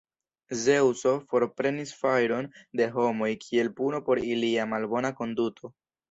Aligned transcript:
Zeŭso 0.59 1.11
forprenis 1.33 1.91
fajron 1.97 2.47
de 2.81 2.87
homoj 2.95 3.29
kiel 3.43 3.69
puno 3.81 3.99
por 4.07 4.23
ilia 4.37 4.65
malbona 4.73 5.13
konduto. 5.21 5.71